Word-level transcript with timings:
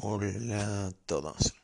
Hola 0.00 0.86
a 0.86 0.92
todos, 1.06 1.56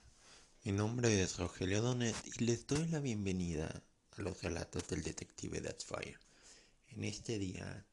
mi 0.64 0.72
nombre 0.72 1.22
es 1.22 1.36
Rogelio 1.36 1.80
Donet 1.80 2.16
y 2.26 2.44
les 2.44 2.66
doy 2.66 2.84
la 2.88 2.98
bienvenida 2.98 3.68
a 4.10 4.22
los 4.22 4.42
relatos 4.42 4.88
del 4.88 5.04
detective 5.04 5.60
That's 5.60 5.84
Fire. 5.84 6.18
En 6.88 7.04
este 7.04 7.38
día, 7.38 7.86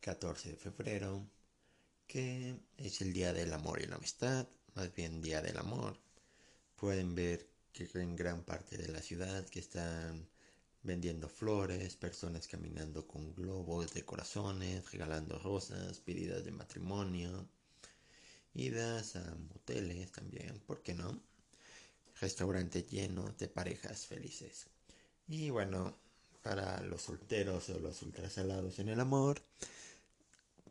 14 0.00 0.50
de 0.50 0.56
febrero, 0.56 1.26
que 2.06 2.60
es 2.76 3.00
el 3.00 3.14
Día 3.14 3.32
del 3.32 3.50
Amor 3.54 3.80
y 3.80 3.86
la 3.86 3.96
Amistad, 3.96 4.46
más 4.74 4.94
bien 4.94 5.22
Día 5.22 5.40
del 5.40 5.56
Amor, 5.56 5.98
pueden 6.76 7.14
ver 7.14 7.48
que 7.72 7.88
en 7.94 8.14
gran 8.14 8.44
parte 8.44 8.76
de 8.76 8.88
la 8.88 9.00
ciudad 9.00 9.46
que 9.46 9.60
están 9.60 10.28
vendiendo 10.82 11.30
flores, 11.30 11.96
personas 11.96 12.46
caminando 12.46 13.08
con 13.08 13.34
globos 13.34 13.94
de 13.94 14.04
corazones, 14.04 14.92
regalando 14.92 15.38
rosas, 15.38 16.00
pedidas 16.00 16.44
de 16.44 16.50
matrimonio, 16.50 17.48
idas 18.58 19.16
a 19.16 19.34
moteles 19.52 20.10
también, 20.12 20.58
¿por 20.66 20.82
qué 20.82 20.94
no? 20.94 21.22
Restaurantes 22.20 22.86
llenos 22.88 23.38
de 23.38 23.48
parejas 23.48 24.06
felices. 24.06 24.66
Y 25.28 25.50
bueno, 25.50 25.96
para 26.42 26.80
los 26.82 27.02
solteros 27.02 27.68
o 27.70 27.78
los 27.78 28.02
ultrasalados 28.02 28.78
en 28.80 28.88
el 28.88 29.00
amor, 29.00 29.40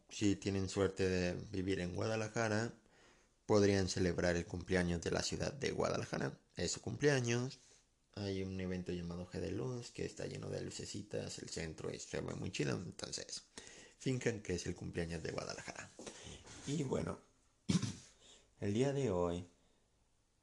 si 0.09 0.35
tienen 0.35 0.67
suerte 0.67 1.07
de 1.07 1.33
vivir 1.51 1.79
en 1.79 1.95
Guadalajara, 1.95 2.73
podrían 3.45 3.87
celebrar 3.87 4.35
el 4.35 4.45
cumpleaños 4.45 5.01
de 5.01 5.11
la 5.11 5.23
ciudad 5.23 5.53
de 5.53 5.71
Guadalajara. 5.71 6.37
Es 6.55 6.73
su 6.73 6.81
cumpleaños. 6.81 7.59
Hay 8.15 8.41
un 8.41 8.59
evento 8.59 8.91
llamado 8.91 9.29
G 9.29 9.39
de 9.39 9.51
Luz 9.51 9.91
que 9.91 10.05
está 10.05 10.25
lleno 10.25 10.49
de 10.49 10.61
lucecitas, 10.61 11.37
el 11.39 11.49
centro 11.49 11.89
ve 11.89 12.33
muy 12.35 12.51
chido. 12.51 12.75
Entonces, 12.75 13.43
fincan 13.99 14.41
que 14.41 14.55
es 14.55 14.65
el 14.65 14.75
cumpleaños 14.75 15.23
de 15.23 15.31
Guadalajara. 15.31 15.91
Y 16.65 16.83
bueno, 16.83 17.26
el 18.59 18.73
día 18.73 18.91
de 18.93 19.11
hoy, 19.11 19.47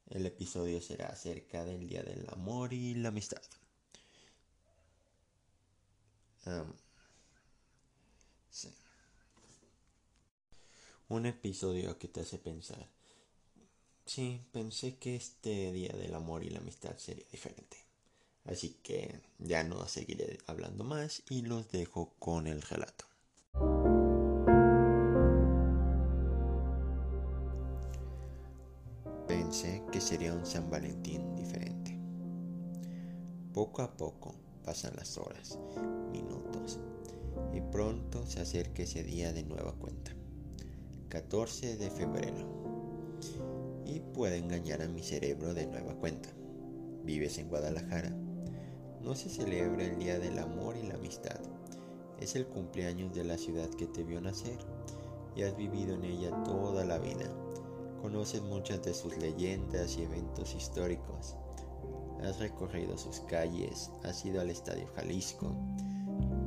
el 0.09 0.25
episodio 0.25 0.81
será 0.81 1.07
acerca 1.07 1.65
del 1.65 1.87
Día 1.87 2.03
del 2.03 2.27
Amor 2.29 2.73
y 2.73 2.93
la 2.95 3.09
Amistad. 3.09 3.41
Un 11.09 11.25
episodio 11.25 11.97
que 11.97 12.07
te 12.07 12.21
hace 12.21 12.37
pensar. 12.37 12.87
Sí, 14.05 14.41
pensé 14.51 14.97
que 14.97 15.15
este 15.15 15.71
Día 15.71 15.93
del 15.93 16.13
Amor 16.13 16.43
y 16.43 16.49
la 16.49 16.59
Amistad 16.59 16.97
sería 16.97 17.25
diferente. 17.31 17.77
Así 18.45 18.77
que 18.83 19.21
ya 19.39 19.63
no 19.63 19.87
seguiré 19.87 20.37
hablando 20.45 20.83
más 20.83 21.23
y 21.29 21.41
los 21.41 21.71
dejo 21.71 22.13
con 22.19 22.47
el 22.47 22.61
relato. 22.61 23.05
Que 29.95 30.01
sería 30.01 30.33
un 30.33 30.45
San 30.45 30.69
Valentín 30.69 31.37
diferente. 31.37 31.97
Poco 33.53 33.81
a 33.81 33.95
poco 33.95 34.35
pasan 34.65 34.93
las 34.97 35.17
horas, 35.17 35.57
minutos, 36.11 36.81
y 37.53 37.61
pronto 37.61 38.27
se 38.27 38.41
acerca 38.41 38.83
ese 38.83 39.03
día 39.03 39.31
de 39.31 39.43
nueva 39.43 39.71
cuenta. 39.71 40.11
14 41.07 41.77
de 41.77 41.89
febrero. 41.89 42.45
Y 43.85 44.01
puede 44.01 44.35
engañar 44.35 44.81
a 44.81 44.89
mi 44.89 45.01
cerebro 45.01 45.53
de 45.53 45.65
nueva 45.65 45.93
cuenta. 45.93 46.27
Vives 47.05 47.37
en 47.37 47.47
Guadalajara. 47.47 48.13
No 49.01 49.15
se 49.15 49.29
celebra 49.29 49.85
el 49.85 49.97
Día 49.97 50.19
del 50.19 50.39
Amor 50.39 50.75
y 50.75 50.85
la 50.85 50.95
Amistad. 50.95 51.39
Es 52.19 52.35
el 52.35 52.47
cumpleaños 52.47 53.15
de 53.15 53.23
la 53.23 53.37
ciudad 53.37 53.69
que 53.69 53.87
te 53.87 54.03
vio 54.03 54.19
nacer 54.19 54.57
y 55.37 55.43
has 55.43 55.55
vivido 55.55 55.95
en 55.95 56.03
ella 56.03 56.43
toda 56.43 56.83
la 56.83 56.97
vida 56.97 57.31
Conoces 58.01 58.41
muchas 58.41 58.83
de 58.83 58.93
sus 58.93 59.17
leyendas 59.17 59.97
y 59.97 60.03
eventos 60.03 60.53
históricos. 60.53 61.35
Has 62.23 62.39
recorrido 62.39 62.97
sus 62.97 63.19
calles, 63.21 63.91
has 64.03 64.23
ido 64.25 64.41
al 64.41 64.49
Estadio 64.49 64.87
Jalisco, 64.95 65.55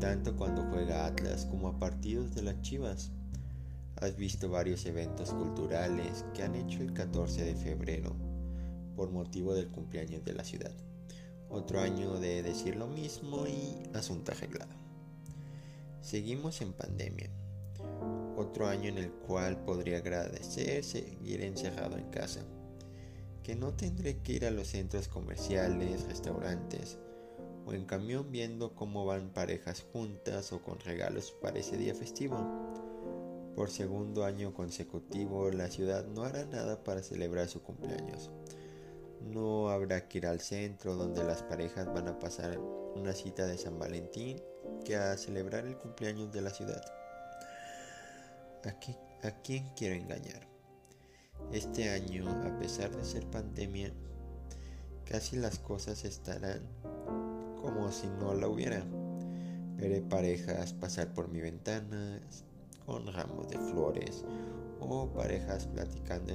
tanto 0.01 0.37
cuando 0.37 0.63
juega 0.71 1.07
Atlas 1.07 1.47
como 1.47 1.69
a 1.69 1.79
partidos 1.79 2.35
de 2.35 2.43
las 2.43 2.61
Chivas. 2.63 3.11
Has 3.97 4.17
visto 4.17 4.49
varios 4.49 4.87
eventos 4.87 5.31
culturales 5.31 6.25
que 6.35 6.43
han 6.45 6.55
hecho 6.55 6.81
el 6.83 6.93
14 6.93 7.45
de 7.45 7.55
febrero 7.55 8.15
por 8.95 9.11
motivo 9.11 9.55
del 9.55 9.69
cumpleaños 9.69 10.25
de 10.25 10.35
la 10.35 10.45
ciudad. 10.45 10.73
Otro 11.51 11.81
año 11.81 12.21
de 12.21 12.43
decir 12.43 12.77
lo 12.77 12.87
mismo 12.87 13.47
y 13.47 13.89
asunto 13.97 14.33
arreglado. 14.33 14.75
Seguimos 16.01 16.61
en 16.61 16.73
pandemia 16.73 17.31
otro 18.39 18.69
año 18.69 18.89
en 18.89 18.99
el 18.99 19.11
cual 19.11 19.63
podría 19.65 19.99
agradecer 19.99 20.85
seguir 20.85 21.43
encerrado 21.43 21.97
en 21.99 22.09
casa, 22.11 22.41
que 23.43 23.57
no 23.57 23.75
tendré 23.75 24.19
que 24.19 24.35
ir 24.35 24.47
a 24.47 24.51
los 24.51 24.69
centros 24.69 25.09
comerciales, 25.09 26.07
restaurantes 26.07 26.99
o 27.67 27.73
en 27.73 27.85
camión 27.85 28.31
viendo 28.31 28.75
cómo 28.75 29.05
van 29.05 29.31
parejas 29.31 29.85
juntas 29.93 30.53
o 30.53 30.63
con 30.63 30.79
regalos 30.81 31.33
para 31.43 31.59
ese 31.59 31.77
día 31.77 31.95
festivo. 31.95 32.37
Por 33.55 33.71
segundo 33.71 34.25
año 34.25 34.55
consecutivo, 34.55 35.51
la 35.51 35.69
ciudad 35.69 36.07
no 36.07 36.23
hará 36.23 36.45
nada 36.47 36.83
para 36.85 37.03
celebrar 37.03 37.49
su 37.49 37.63
cumpleaños. 37.63 38.31
No 39.21 39.69
habrá 39.69 40.09
que 40.09 40.19
ir 40.19 40.27
al 40.27 40.41
centro 40.41 40.95
donde 40.95 41.25
las 41.25 41.43
parejas 41.43 41.87
van 41.93 42.09
a 42.09 42.19
pasar 42.19 42.59
una 42.95 43.13
cita 43.13 43.47
de 43.47 43.59
San 43.59 43.79
Valentín 43.79 44.41
que 44.85 44.97
a 44.97 45.17
celebrar 45.17 45.67
el 45.67 45.77
cumpleaños 45.77 46.33
de 46.33 46.41
la 46.41 46.51
ciudad. 46.51 46.83
¿A, 48.65 49.31
quién 49.43 49.71
quiero 49.77 49.95
engañar? 49.95 50.49
Este 51.53 51.91
año, 51.91 52.29
a 52.29 52.59
pesar 52.59 52.91
de 52.91 53.05
ser 53.05 53.25
pandemia, 53.31 53.93
casi 55.05 55.37
las 55.37 55.61
cosas 55.61 56.05
estarán 56.05 56.63
como 57.63 57.93
si 57.93 58.09
no 58.09 58.35
la 58.35 58.49
hubiera. 58.49 58.85
Veré 59.77 60.01
parejas 60.03 60.73
pasar 60.73 61.15
por 61.15 61.29
mi 61.29 61.41
ventana 61.41 62.21
con 62.85 63.07
ramos 63.13 63.49
de 63.49 63.59
flores 63.59 64.25
o 64.81 65.13
parejas 65.13 65.67
platicando 65.67 66.33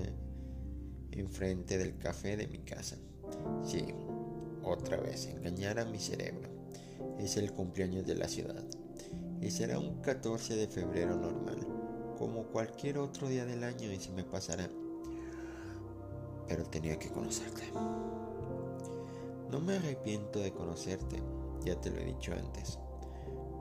enfrente 1.12 1.78
del 1.78 1.98
café 1.98 2.38
de 2.38 2.48
mi 2.48 2.60
casa. 2.60 2.96
Sí, 3.66 3.86
otra 4.64 4.96
vez, 4.96 5.28
engañar 5.28 5.78
a 5.78 5.86
mi 5.86 6.00
cerebro. 6.00 6.48
Es 7.20 7.36
el 7.36 7.52
cumpleaños 7.52 8.08
de 8.08 8.16
la 8.16 8.30
ciudad 8.30 8.64
y 9.42 9.52
será 9.52 9.78
un 9.78 10.02
14 10.02 10.56
de 10.56 10.68
febrero 10.68 11.18
normal 11.18 11.83
como 12.24 12.44
cualquier 12.44 13.00
otro 13.00 13.28
día 13.28 13.44
del 13.44 13.66
año 13.66 13.92
y 13.92 14.00
se 14.00 14.14
me 14.14 14.24
pasará. 14.24 14.70
Pero 16.48 16.64
tenía 16.64 16.98
que 16.98 17.10
conocerte. 17.10 17.64
No 19.52 19.60
me 19.60 19.76
arrepiento 19.76 20.40
de 20.40 20.54
conocerte, 20.54 21.22
ya 21.66 21.76
te 21.82 21.90
lo 21.90 21.98
he 21.98 22.06
dicho 22.06 22.32
antes. 22.32 22.80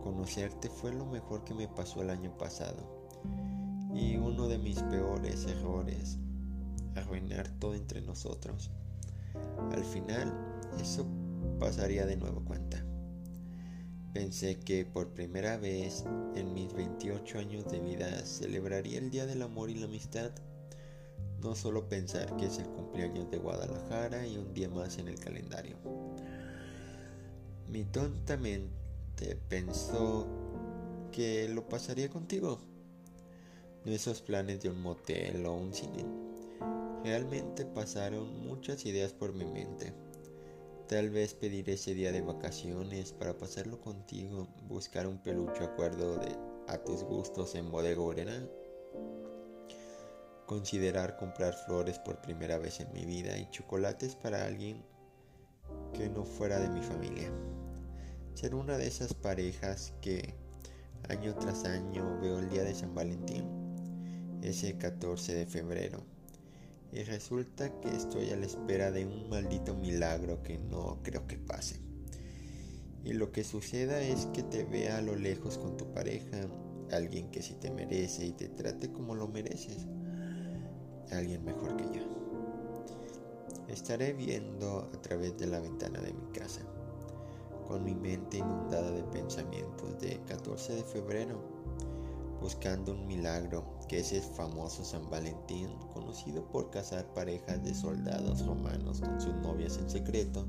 Conocerte 0.04 0.68
fue 0.68 0.92
lo 0.92 1.04
mejor 1.06 1.42
que 1.42 1.54
me 1.54 1.66
pasó 1.66 2.02
el 2.02 2.10
año 2.10 2.38
pasado. 2.38 3.10
Y 3.92 4.16
uno 4.16 4.46
de 4.46 4.58
mis 4.58 4.80
peores 4.84 5.44
errores, 5.44 6.18
arruinar 6.94 7.48
todo 7.58 7.74
entre 7.74 8.00
nosotros. 8.00 8.70
Al 9.72 9.84
final, 9.84 10.32
eso 10.80 11.04
pasaría 11.58 12.06
de 12.06 12.16
nuevo 12.16 12.44
cuenta. 12.44 12.84
Pensé 14.12 14.60
que 14.60 14.84
por 14.84 15.08
primera 15.14 15.56
vez 15.56 16.04
en 16.34 16.52
mis 16.52 16.74
28 16.74 17.38
años 17.38 17.64
de 17.72 17.80
vida 17.80 18.26
celebraría 18.26 18.98
el 18.98 19.10
Día 19.10 19.24
del 19.24 19.40
Amor 19.40 19.70
y 19.70 19.74
la 19.74 19.86
Amistad. 19.86 20.32
No 21.40 21.54
solo 21.54 21.88
pensar 21.88 22.36
que 22.36 22.44
es 22.44 22.58
el 22.58 22.68
cumpleaños 22.68 23.30
de 23.30 23.38
Guadalajara 23.38 24.26
y 24.26 24.36
un 24.36 24.52
día 24.52 24.68
más 24.68 24.98
en 24.98 25.08
el 25.08 25.18
calendario. 25.18 25.76
Mi 27.70 27.84
tonta 27.84 28.36
mente 28.36 29.38
pensó 29.48 30.26
que 31.10 31.48
lo 31.48 31.66
pasaría 31.66 32.10
contigo. 32.10 32.60
No 33.86 33.92
esos 33.92 34.20
planes 34.20 34.60
de 34.60 34.68
un 34.68 34.82
motel 34.82 35.46
o 35.46 35.54
un 35.54 35.72
cine. 35.72 36.04
Realmente 37.02 37.64
pasaron 37.64 38.46
muchas 38.46 38.84
ideas 38.84 39.14
por 39.14 39.32
mi 39.32 39.46
mente 39.46 39.94
Tal 40.88 41.10
vez 41.10 41.34
pedir 41.34 41.70
ese 41.70 41.94
día 41.94 42.12
de 42.12 42.20
vacaciones 42.20 43.12
para 43.12 43.38
pasarlo 43.38 43.80
contigo, 43.80 44.48
buscar 44.68 45.06
un 45.06 45.18
peluche 45.18 45.64
acuerdo 45.64 46.18
de 46.18 46.36
a 46.68 46.78
tus 46.78 47.02
gustos 47.04 47.54
en 47.54 47.70
Bodega 47.70 48.02
Considerar 50.46 51.16
comprar 51.16 51.54
flores 51.54 51.98
por 51.98 52.20
primera 52.20 52.58
vez 52.58 52.80
en 52.80 52.92
mi 52.92 53.04
vida 53.04 53.38
y 53.38 53.48
chocolates 53.50 54.16
para 54.16 54.44
alguien 54.44 54.84
que 55.94 56.08
no 56.08 56.24
fuera 56.24 56.58
de 56.58 56.68
mi 56.68 56.82
familia. 56.82 57.30
Ser 58.34 58.54
una 58.54 58.76
de 58.76 58.86
esas 58.86 59.14
parejas 59.14 59.94
que 60.00 60.34
año 61.08 61.34
tras 61.36 61.64
año 61.64 62.18
veo 62.20 62.40
el 62.40 62.50
día 62.50 62.64
de 62.64 62.74
San 62.74 62.94
Valentín, 62.94 63.44
ese 64.42 64.76
14 64.76 65.34
de 65.34 65.46
febrero 65.46 66.04
y 66.92 67.04
resulta 67.04 67.80
que 67.80 67.88
estoy 67.88 68.30
a 68.30 68.36
la 68.36 68.44
espera 68.44 68.90
de 68.90 69.06
un 69.06 69.30
maldito 69.30 69.74
milagro 69.74 70.42
que 70.42 70.58
no 70.58 70.98
creo 71.02 71.26
que 71.26 71.38
pase. 71.38 71.80
Y 73.02 73.14
lo 73.14 73.32
que 73.32 73.44
suceda 73.44 74.00
es 74.02 74.26
que 74.26 74.42
te 74.42 74.64
vea 74.64 74.98
a 74.98 75.02
lo 75.02 75.16
lejos 75.16 75.56
con 75.56 75.76
tu 75.78 75.90
pareja, 75.92 76.46
alguien 76.92 77.30
que 77.30 77.42
sí 77.42 77.54
te 77.54 77.70
merece 77.70 78.26
y 78.26 78.32
te 78.32 78.48
trate 78.48 78.92
como 78.92 79.14
lo 79.14 79.26
mereces. 79.26 79.86
alguien 81.10 81.44
mejor 81.44 81.76
que 81.76 81.98
yo. 81.98 82.02
Estaré 83.68 84.12
viendo 84.12 84.90
a 84.94 85.02
través 85.02 85.36
de 85.38 85.46
la 85.46 85.60
ventana 85.60 86.00
de 86.00 86.12
mi 86.12 86.26
casa, 86.32 86.60
con 87.66 87.84
mi 87.84 87.94
mente 87.94 88.38
inundada 88.38 88.90
de 88.90 89.02
pensamientos 89.04 89.98
de 89.98 90.20
14 90.26 90.74
de 90.74 90.84
febrero, 90.84 91.51
buscando 92.42 92.92
un 92.92 93.06
milagro 93.06 93.78
que 93.88 94.00
es 94.00 94.12
el 94.12 94.22
famoso 94.22 94.84
San 94.84 95.08
Valentín, 95.08 95.70
conocido 95.94 96.44
por 96.48 96.70
casar 96.70 97.06
parejas 97.14 97.62
de 97.62 97.72
soldados 97.72 98.44
romanos 98.44 99.00
con 99.00 99.20
sus 99.20 99.34
novias 99.36 99.78
en 99.78 99.88
secreto, 99.88 100.48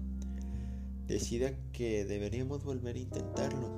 decida 1.05 1.53
que 1.71 2.03
deberíamos 2.03 2.63
volver 2.63 2.95
a 2.95 2.99
intentarlo 2.99 3.69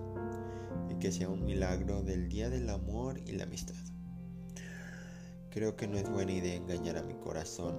y 0.90 0.96
que 0.96 1.12
sea 1.12 1.28
un 1.28 1.44
milagro 1.44 2.04
del 2.04 2.30
Día 2.30 2.50
del 2.50 2.70
Amor 2.70 3.20
y 3.28 3.34
la 3.34 3.44
Amistad. 3.44 3.76
Creo 5.50 5.76
que 5.76 5.88
no 5.88 5.98
es 5.98 6.10
buena 6.10 6.32
idea 6.32 6.56
engañar 6.56 6.98
a 6.98 7.04
mi 7.04 7.16
corazón 7.16 7.76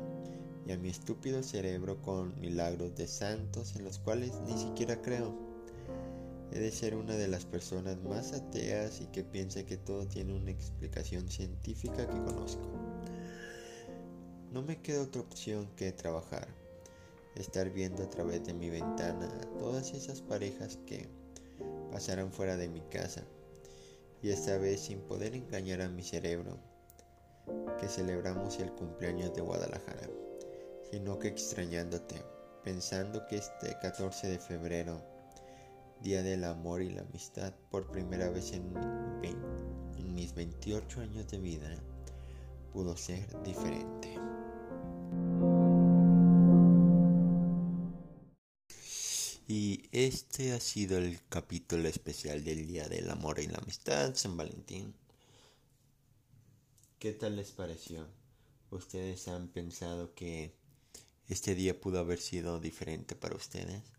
y 0.67 0.73
a 0.73 0.79
mi 0.79 0.91
estúpido 0.91 1.43
cerebro 1.43 2.03
con 2.03 2.39
milagros 2.41 2.95
de 2.95 3.07
santos 3.07 3.75
en 3.75 3.85
los 3.85 3.99
cuales 3.99 4.33
ni 4.47 4.59
siquiera 4.59 5.01
creo. 5.01 5.46
He 6.57 6.59
de 6.59 6.73
ser 6.73 6.95
una 6.95 7.15
de 7.17 7.29
las 7.29 7.45
personas 7.45 7.99
más 8.03 8.33
ateas 8.33 9.03
y 9.03 9.07
que 9.09 9.23
piensa 9.23 9.67
que 9.67 9.77
todo 9.77 10.07
tiene 10.07 10.33
una 10.33 10.51
explicación 10.51 11.29
científica 11.29 12.09
que 12.09 12.25
conozco. 12.25 12.63
No 14.51 14.63
me 14.63 14.81
queda 14.81 15.03
otra 15.03 15.21
opción 15.21 15.69
que 15.77 15.93
trabajar, 15.93 16.49
estar 17.35 17.69
viendo 17.69 18.03
a 18.05 18.09
través 18.09 18.43
de 18.47 18.55
mi 18.55 18.71
ventana 18.71 19.27
a 19.27 19.59
todas 19.59 19.93
esas 19.93 20.23
parejas 20.23 20.79
que 20.87 21.11
pasarán 21.93 22.33
fuera 22.33 22.57
de 22.57 22.71
mi 22.71 22.81
casa 22.81 23.23
y 24.23 24.31
esta 24.31 24.57
vez 24.57 24.81
sin 24.81 25.01
poder 25.01 25.35
engañar 25.35 25.83
a 25.83 25.91
mi 25.91 26.03
cerebro 26.03 26.57
que 27.79 27.87
celebramos 27.87 28.59
el 28.61 28.73
cumpleaños 28.73 29.35
de 29.35 29.43
Guadalajara, 29.43 30.09
sino 30.91 31.19
que 31.19 31.29
extrañándote, 31.29 32.23
pensando 32.65 33.27
que 33.27 33.37
este 33.37 33.77
14 33.83 34.29
de 34.29 34.39
febrero, 34.39 35.16
Día 36.03 36.23
del 36.23 36.45
Amor 36.45 36.83
y 36.83 36.91
la 36.91 37.03
Amistad, 37.03 37.55
por 37.71 37.91
primera 37.91 38.29
vez 38.31 38.53
en, 38.53 38.73
mis 40.15 40.35
28 40.35 41.01
años 41.01 41.29
de 41.31 41.39
vida, 41.39 41.69
pudo 42.73 42.97
ser 42.97 43.27
diferente. 43.43 44.15
Y 49.49 49.89
este 49.93 50.53
ha 50.53 50.61
sido 50.61 50.99
el 50.99 51.21
capítulo 51.29 51.89
especial 51.89 52.45
del 52.45 52.67
Día 52.67 52.89
del 52.89 53.11
Amor 53.11 53.39
y 53.41 53.47
la 53.47 53.59
Amistad, 53.59 54.15
San 54.15 54.37
Valentín. 54.37 54.95
¿Qué 56.99 57.13
tal 57.13 57.37
les 57.37 57.53
pareció? 57.53 58.07
¿Ustedes 58.71 59.29
han 59.29 59.49
pensado 59.49 60.15
que 60.15 60.55
este 61.29 61.55
día 61.55 61.81
pudo 61.81 62.01
haber 62.01 62.21
sido 62.21 62.59
diferente 62.61 63.15
para 63.15 63.37
ustedes? 63.37 63.96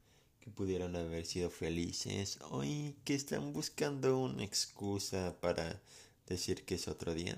¿Que 0.48 0.54
pudieron 0.54 0.96
haber 0.96 1.26
sido 1.26 1.50
felices? 1.50 2.40
¿O 2.52 2.62
que 3.04 3.14
están 3.14 3.52
buscando 3.52 4.18
una 4.18 4.46
excusa 4.46 5.36
para 5.42 5.82
decir 6.26 6.64
que 6.64 6.76
es 6.76 6.88
otro 6.88 7.14
día? 7.14 7.38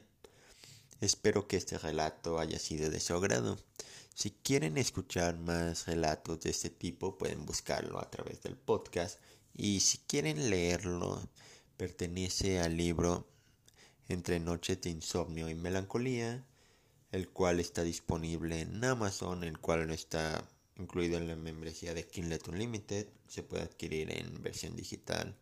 Espero 1.02 1.48
que 1.48 1.58
este 1.58 1.80
relato 1.80 2.38
haya 2.38 2.60
sido 2.60 2.92
de 2.92 3.00
su 3.00 3.16
agrado. 3.16 3.58
Si 4.14 4.30
quieren 4.30 4.78
escuchar 4.78 5.40
más 5.40 5.88
relatos 5.88 6.42
de 6.42 6.52
este 6.52 6.70
tipo, 6.70 7.18
pueden 7.18 7.48
buscarlo 7.48 8.00
a 8.00 8.12
través 8.12 8.44
del 8.44 8.56
podcast. 8.56 9.20
Y 9.56 9.80
si 9.80 9.98
quieren 9.98 10.52
leerlo, 10.52 11.20
pertenece 11.78 12.60
al 12.60 12.78
libro 12.78 13.26
entre 14.08 14.40
Noches 14.40 14.82
de 14.82 14.92
Insomnio 14.92 15.50
y 15.50 15.56
Melancolía, 15.56 16.46
el 17.12 17.28
cual 17.28 17.60
está 17.60 17.82
disponible 17.82 18.62
en 18.62 18.84
Amazon, 18.86 19.44
el 19.44 19.58
cual 19.58 19.88
no 19.88 19.96
está 19.96 20.48
incluido 20.80 21.18
en 21.18 21.28
la 21.28 21.36
membresía 21.36 21.94
de 21.94 22.08
Kindle 22.08 22.40
Unlimited. 22.48 23.08
Se 23.28 23.44
puede 23.44 23.64
adquirir 23.64 24.12
en 24.12 24.42
versión 24.42 24.76
digital 24.76 25.36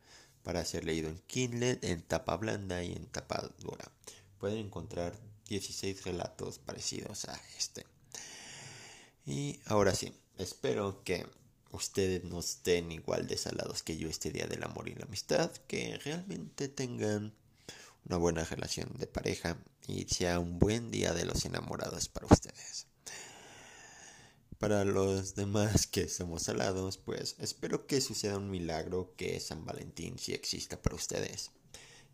para 0.44 0.66
ser 0.66 0.86
leído 0.86 1.10
en 1.10 1.20
Kindle, 1.28 1.80
en 1.82 2.02
tapa 2.02 2.38
blanda 2.38 2.84
y 2.84 2.94
en 2.94 3.06
tapa 3.08 3.50
dura. 3.60 3.92
Pueden 4.40 4.60
encontrar 4.60 5.18
16 5.50 6.04
relatos 6.04 6.60
parecidos 6.60 7.26
a 7.26 7.40
este. 7.58 7.86
Y 9.26 9.60
ahora 9.66 9.94
sí, 9.94 10.14
espero 10.38 11.04
que 11.04 11.26
ustedes 11.72 12.24
no 12.24 12.40
estén 12.40 12.92
igual 12.92 13.28
desalados 13.28 13.84
que 13.84 13.98
yo 13.98 14.10
este 14.10 14.32
día 14.32 14.48
del 14.48 14.64
amor 14.64 14.88
y 14.88 14.96
la 14.96 15.06
amistad, 15.06 15.52
que 15.68 15.98
realmente 15.98 16.70
tengan 16.70 17.34
una 18.06 18.18
buena 18.18 18.44
relación 18.46 18.90
de 18.98 19.08
pareja 19.08 19.58
y 19.86 20.06
sea 20.06 20.40
un 20.40 20.60
buen 20.60 20.92
día 20.92 21.14
de 21.14 21.26
los 21.26 21.44
enamorados 21.46 22.08
para 22.08 22.28
ustedes. 22.28 22.88
Para 24.60 24.86
los 24.86 25.36
demás 25.36 25.86
que 25.86 26.10
somos 26.10 26.42
salados, 26.44 26.98
pues 26.98 27.36
espero 27.38 27.86
que 27.86 28.02
suceda 28.02 28.38
un 28.38 28.50
milagro 28.50 29.14
que 29.16 29.40
San 29.40 29.64
Valentín 29.66 30.18
sí 30.18 30.34
exista 30.34 30.82
para 30.82 30.96
ustedes. 30.96 31.52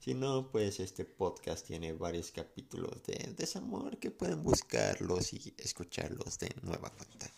Si 0.01 0.13
no, 0.13 0.51
pues 0.51 0.81
este 0.81 1.05
podcast 1.05 1.65
tiene 1.65 1.93
varios 1.93 2.31
capítulos 2.31 3.01
de 3.03 3.33
desamor 3.37 3.97
que 3.97 4.11
pueden 4.11 4.43
buscarlos 4.43 5.31
y 5.31 5.53
escucharlos 5.57 6.37
de 6.39 6.53
nueva 6.63 6.89
cuenta. 6.89 7.31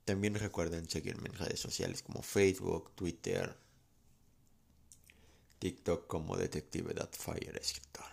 También 0.08 0.37
recuerden 0.37 0.88
seguirme 0.88 1.28
en 1.28 1.34
redes 1.34 1.60
sociales 1.60 2.02
como 2.02 2.22
Facebook, 2.22 2.93
Twitter, 2.94 3.55
TikTok 5.58 6.06
como 6.06 6.34
Detective 6.34 6.94
Fire 7.12 7.55
Escritor. 7.58 8.06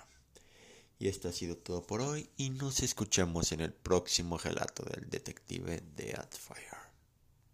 Y 0.99 1.07
esto 1.07 1.29
ha 1.29 1.31
sido 1.31 1.55
todo 1.55 1.87
por 1.87 2.01
hoy 2.01 2.29
y 2.35 2.49
nos 2.49 2.81
escuchamos 2.81 3.53
en 3.53 3.61
el 3.61 3.71
próximo 3.71 4.37
relato 4.37 4.83
del 4.83 5.09
Detective 5.09 5.81
de 5.95 6.19
Fire. 6.37 6.84